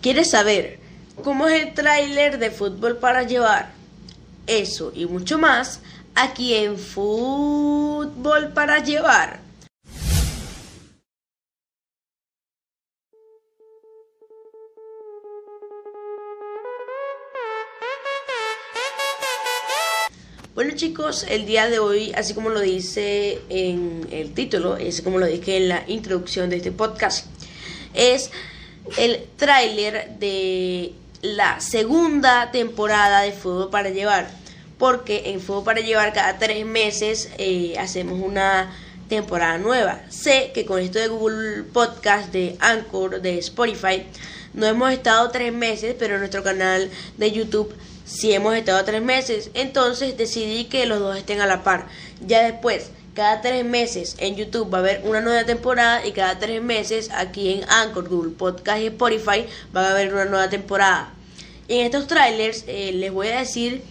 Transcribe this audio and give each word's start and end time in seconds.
¿Quieres 0.00 0.30
saber 0.30 0.78
cómo 1.24 1.48
es 1.48 1.62
el 1.62 1.74
tráiler 1.74 2.38
de 2.38 2.50
fútbol 2.50 2.98
para 2.98 3.24
llevar? 3.24 3.72
Eso 4.46 4.92
y 4.94 5.06
mucho 5.06 5.38
más 5.38 5.80
aquí 6.14 6.54
en 6.54 6.78
Fútbol 6.78 8.52
para 8.52 8.78
llevar. 8.78 9.40
Bueno 20.54 20.72
chicos, 20.74 21.26
el 21.28 21.44
día 21.44 21.68
de 21.68 21.78
hoy, 21.80 22.12
así 22.14 22.32
como 22.32 22.48
lo 22.48 22.60
dice 22.60 23.42
en 23.50 24.08
el 24.10 24.32
título, 24.32 24.74
así 24.74 25.02
como 25.02 25.18
lo 25.18 25.26
dije 25.26 25.58
en 25.58 25.68
la 25.68 25.84
introducción 25.86 26.48
de 26.48 26.56
este 26.56 26.72
podcast, 26.72 27.26
es 27.92 28.30
el 28.96 29.26
tráiler 29.36 30.10
de 30.18 30.92
la 31.22 31.60
segunda 31.60 32.50
temporada 32.50 33.22
de 33.22 33.32
Fútbol 33.32 33.70
para 33.70 33.90
Llevar. 33.90 34.28
Porque 34.78 35.30
en 35.30 35.40
Fútbol 35.40 35.64
para 35.64 35.80
Llevar 35.80 36.12
cada 36.12 36.38
tres 36.38 36.64
meses 36.66 37.30
eh, 37.38 37.76
hacemos 37.78 38.20
una 38.20 38.72
temporada 39.08 39.58
nueva. 39.58 40.00
Sé 40.08 40.50
que 40.54 40.66
con 40.66 40.80
esto 40.80 40.98
de 40.98 41.08
Google 41.08 41.62
Podcast, 41.72 42.32
de 42.32 42.56
Anchor, 42.60 43.20
de 43.20 43.38
Spotify, 43.38 44.04
no 44.54 44.66
hemos 44.66 44.92
estado 44.92 45.30
tres 45.30 45.52
meses, 45.52 45.94
pero 45.98 46.14
en 46.14 46.20
nuestro 46.20 46.42
canal 46.42 46.90
de 47.16 47.32
YouTube 47.32 47.74
sí 48.04 48.32
hemos 48.32 48.54
estado 48.56 48.84
tres 48.84 49.02
meses. 49.02 49.50
Entonces 49.54 50.16
decidí 50.16 50.64
que 50.64 50.86
los 50.86 50.98
dos 50.98 51.16
estén 51.16 51.40
a 51.40 51.46
la 51.46 51.62
par. 51.62 51.86
Ya 52.26 52.42
después 52.42 52.90
cada 53.16 53.40
tres 53.40 53.64
meses 53.64 54.14
en 54.18 54.36
YouTube 54.36 54.72
va 54.72 54.78
a 54.78 54.80
haber 54.82 55.00
una 55.04 55.22
nueva 55.22 55.44
temporada 55.44 56.06
y 56.06 56.12
cada 56.12 56.38
tres 56.38 56.62
meses 56.62 57.10
aquí 57.14 57.50
en 57.50 57.64
Anchor, 57.70 58.10
Google 58.10 58.32
Podcast 58.32 58.82
y 58.82 58.86
Spotify 58.88 59.46
va 59.74 59.88
a 59.88 59.90
haber 59.92 60.12
una 60.12 60.26
nueva 60.26 60.50
temporada. 60.50 61.14
Y 61.66 61.78
en 61.78 61.86
estos 61.86 62.06
trailers 62.06 62.64
eh, 62.68 62.92
les 62.92 63.10
voy 63.10 63.28
a 63.28 63.38
decir 63.38 63.82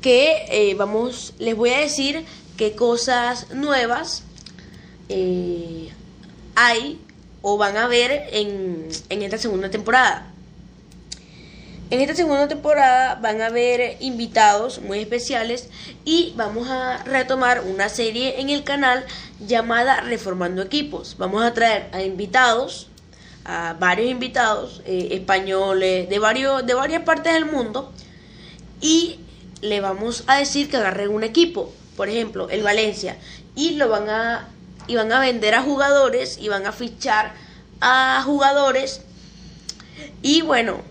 que 0.00 0.46
eh, 0.48 0.74
vamos, 0.74 1.34
les 1.38 1.54
voy 1.54 1.68
a 1.70 1.80
decir 1.80 2.24
qué 2.56 2.74
cosas 2.74 3.50
nuevas 3.50 4.22
eh, 5.10 5.90
hay 6.54 6.98
o 7.42 7.58
van 7.58 7.76
a 7.76 7.88
ver 7.88 8.26
en, 8.32 8.88
en 9.10 9.22
esta 9.22 9.36
segunda 9.36 9.68
temporada. 9.68 10.29
En 11.90 12.00
esta 12.00 12.14
segunda 12.14 12.46
temporada 12.46 13.16
van 13.16 13.42
a 13.42 13.46
haber 13.46 13.96
invitados 13.98 14.80
muy 14.80 15.00
especiales 15.00 15.68
y 16.04 16.32
vamos 16.36 16.68
a 16.70 17.02
retomar 17.02 17.62
una 17.62 17.88
serie 17.88 18.40
en 18.40 18.48
el 18.48 18.62
canal 18.62 19.04
llamada 19.44 20.00
Reformando 20.00 20.62
Equipos. 20.62 21.16
Vamos 21.18 21.42
a 21.42 21.52
traer 21.52 21.88
a 21.90 22.00
invitados, 22.00 22.86
a 23.44 23.74
varios 23.80 24.08
invitados 24.08 24.82
eh, 24.86 25.08
españoles 25.10 26.08
de, 26.08 26.18
varios, 26.20 26.64
de 26.64 26.74
varias 26.74 27.02
partes 27.02 27.32
del 27.32 27.46
mundo 27.46 27.90
y 28.80 29.18
le 29.60 29.80
vamos 29.80 30.22
a 30.28 30.36
decir 30.36 30.70
que 30.70 30.76
agarren 30.76 31.10
un 31.10 31.24
equipo, 31.24 31.72
por 31.96 32.08
ejemplo, 32.08 32.48
el 32.50 32.62
Valencia, 32.62 33.16
y 33.56 33.70
lo 33.72 33.88
van 33.88 34.08
a 34.08 34.48
y 34.86 34.94
van 34.94 35.10
a 35.10 35.18
vender 35.18 35.56
a 35.56 35.62
jugadores 35.62 36.38
y 36.40 36.48
van 36.48 36.66
a 36.66 36.72
fichar 36.72 37.32
a 37.80 38.22
jugadores. 38.24 39.00
Y 40.22 40.42
bueno, 40.42 40.82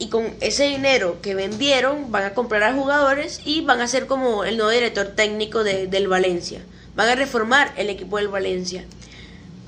y 0.00 0.08
con 0.08 0.34
ese 0.40 0.64
dinero 0.64 1.18
que 1.20 1.34
vendieron 1.34 2.10
van 2.10 2.24
a 2.24 2.34
comprar 2.34 2.62
a 2.62 2.72
jugadores 2.72 3.42
y 3.44 3.60
van 3.60 3.82
a 3.82 3.86
ser 3.86 4.06
como 4.06 4.44
el 4.44 4.56
nuevo 4.56 4.70
director 4.72 5.08
técnico 5.08 5.62
de, 5.62 5.86
del 5.88 6.08
Valencia. 6.08 6.62
Van 6.96 7.08
a 7.08 7.14
reformar 7.14 7.72
el 7.76 7.90
equipo 7.90 8.16
del 8.16 8.28
Valencia. 8.28 8.84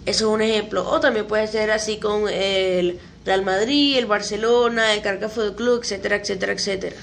Eso 0.07 0.27
es 0.27 0.35
un 0.35 0.41
ejemplo. 0.41 0.89
O 0.89 1.01
también 1.01 1.27
puede 1.27 1.47
ser 1.49 1.71
así 1.71 1.99
con 1.99 2.31
el 2.31 2.99
Real 3.27 3.45
Madrid, 3.45 3.99
el 3.99 4.07
Barcelona, 4.07 4.95
el 4.95 5.03
Caracas 5.03 5.35
Fútbol 5.35 5.55
Club, 5.55 5.81
etcétera, 5.83 6.17
etcétera, 6.17 6.53
etcétera. 6.55 6.97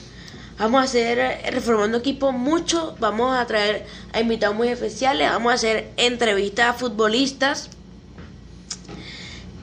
Vamos 0.58 0.81
a 0.81 0.86
hacer 0.86 1.19
eh, 1.19 1.52
reformando 1.52 1.99
equipo 1.99 2.31
mucho. 2.31 2.95
Vamos 2.99 3.38
a 3.38 3.45
traer 3.45 3.86
a 4.11 4.19
invitados 4.19 4.55
muy 4.55 4.70
especiales. 4.70 5.30
Vamos 5.30 5.52
a 5.52 5.55
hacer 5.55 5.92
entrevistas 5.98 6.65
a 6.65 6.73
futbolistas. 6.73 7.70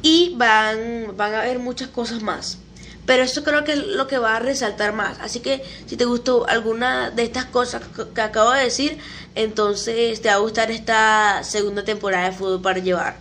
Y 0.02 0.34
van, 0.36 1.16
van 1.16 1.34
a 1.34 1.42
haber 1.42 1.58
muchas 1.58 1.88
cosas 1.88 2.22
más. 2.22 2.60
Pero 3.06 3.22
eso 3.22 3.44
creo 3.44 3.64
que 3.64 3.72
es 3.72 3.86
lo 3.86 4.06
que 4.08 4.18
va 4.18 4.36
a 4.36 4.40
resaltar 4.40 4.92
más. 4.92 5.18
Así 5.20 5.40
que 5.40 5.62
si 5.86 5.96
te 5.96 6.04
gustó 6.04 6.46
alguna 6.48 7.10
de 7.10 7.22
estas 7.22 7.44
cosas 7.46 7.82
que 8.14 8.20
acabo 8.20 8.50
de 8.50 8.64
decir, 8.64 8.98
entonces 9.34 10.20
te 10.20 10.28
va 10.28 10.34
a 10.34 10.38
gustar 10.38 10.70
esta 10.70 11.42
segunda 11.44 11.84
temporada 11.84 12.26
de 12.26 12.32
Fútbol 12.32 12.60
para 12.60 12.80
Llevar. 12.80 13.16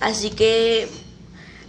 Así 0.00 0.30
que 0.30 0.88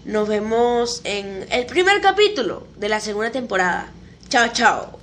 nos 0.06 0.28
vemos 0.28 1.02
en 1.04 1.48
el 1.50 1.66
primer 1.66 2.00
capítulo 2.00 2.68
de 2.78 2.90
la 2.90 3.00
segunda 3.00 3.32
temporada. 3.32 3.92
Chao, 4.30 4.50
chao. 4.54 4.95